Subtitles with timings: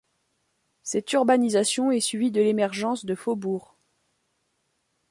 [0.81, 3.75] Cette urbanisation est suivie de l'émergence de faubourgs.